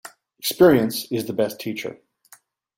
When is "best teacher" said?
1.33-1.99